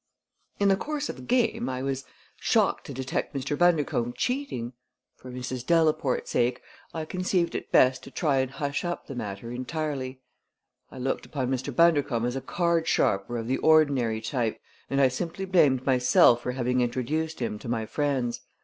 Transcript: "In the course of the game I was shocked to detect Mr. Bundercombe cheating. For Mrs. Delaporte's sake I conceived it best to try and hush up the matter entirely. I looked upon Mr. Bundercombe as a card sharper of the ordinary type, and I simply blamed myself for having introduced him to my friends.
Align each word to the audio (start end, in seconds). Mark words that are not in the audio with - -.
"In 0.59 0.69
the 0.69 0.75
course 0.75 1.09
of 1.09 1.15
the 1.17 1.21
game 1.21 1.69
I 1.69 1.83
was 1.83 2.05
shocked 2.37 2.87
to 2.87 2.91
detect 2.93 3.35
Mr. 3.35 3.55
Bundercombe 3.55 4.15
cheating. 4.17 4.73
For 5.15 5.29
Mrs. 5.29 5.63
Delaporte's 5.63 6.31
sake 6.31 6.59
I 6.91 7.05
conceived 7.05 7.53
it 7.53 7.71
best 7.71 8.03
to 8.05 8.09
try 8.09 8.37
and 8.39 8.49
hush 8.49 8.83
up 8.83 9.05
the 9.05 9.13
matter 9.13 9.51
entirely. 9.51 10.19
I 10.89 10.97
looked 10.97 11.27
upon 11.27 11.51
Mr. 11.51 11.71
Bundercombe 11.75 12.25
as 12.27 12.35
a 12.35 12.41
card 12.41 12.87
sharper 12.87 13.37
of 13.37 13.47
the 13.47 13.59
ordinary 13.59 14.21
type, 14.21 14.59
and 14.89 14.99
I 14.99 15.07
simply 15.07 15.45
blamed 15.45 15.85
myself 15.85 16.41
for 16.41 16.53
having 16.53 16.81
introduced 16.81 17.39
him 17.39 17.59
to 17.59 17.69
my 17.69 17.85
friends. 17.85 18.41